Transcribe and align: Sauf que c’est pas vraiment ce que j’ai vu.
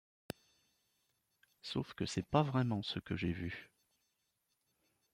Sauf 1.61 1.93
que 1.93 2.07
c’est 2.07 2.25
pas 2.27 2.41
vraiment 2.41 2.81
ce 2.81 2.97
que 2.97 3.15
j’ai 3.15 3.31
vu. 3.33 3.69